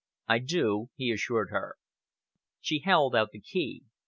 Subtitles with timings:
[0.27, 1.75] "I do," he assured her.
[2.59, 3.83] She held out the key.